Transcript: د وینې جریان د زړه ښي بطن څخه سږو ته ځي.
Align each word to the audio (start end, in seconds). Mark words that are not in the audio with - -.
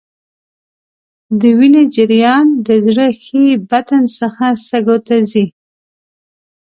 د 1.39 1.41
وینې 1.57 1.83
جریان 1.95 2.47
د 2.67 2.69
زړه 2.85 3.07
ښي 3.23 3.45
بطن 3.69 4.03
څخه 4.17 4.45
سږو 4.67 4.97
ته 5.07 5.15
ځي. 5.31 5.45